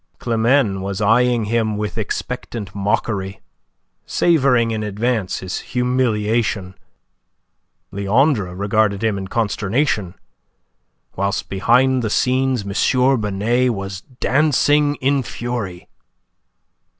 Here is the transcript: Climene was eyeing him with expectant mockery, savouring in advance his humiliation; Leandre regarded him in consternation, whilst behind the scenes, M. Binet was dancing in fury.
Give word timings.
Climene 0.17 0.81
was 0.81 0.99
eyeing 0.99 1.45
him 1.45 1.77
with 1.77 1.95
expectant 1.95 2.73
mockery, 2.73 3.39
savouring 4.07 4.71
in 4.71 4.81
advance 4.81 5.41
his 5.41 5.59
humiliation; 5.59 6.73
Leandre 7.91 8.55
regarded 8.57 9.03
him 9.03 9.19
in 9.19 9.27
consternation, 9.27 10.15
whilst 11.15 11.49
behind 11.49 12.01
the 12.01 12.09
scenes, 12.09 12.63
M. 12.65 13.21
Binet 13.21 13.69
was 13.75 14.01
dancing 14.19 14.95
in 14.95 15.21
fury. 15.21 15.87